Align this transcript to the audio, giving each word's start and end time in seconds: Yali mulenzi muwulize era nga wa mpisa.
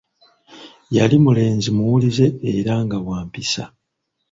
Yali 0.95 1.15
mulenzi 1.23 1.69
muwulize 1.75 2.25
era 2.55 2.73
nga 2.85 2.97
wa 3.07 3.19
mpisa. 3.27 3.63